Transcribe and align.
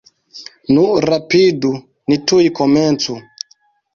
Nu, 0.77 0.85
rapidu, 1.09 1.71
ni 2.13 2.17
tuj 2.31 2.41
komencu! 2.61 3.19